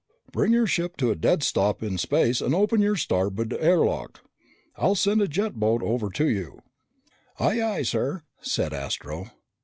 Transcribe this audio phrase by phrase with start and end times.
[0.31, 4.23] "Bring your ship to a dead stop in space and open your starboard air lock.
[4.75, 6.63] I will send a jet boat over to you."
[7.39, 9.29] "Aye, aye, sir," said Astro.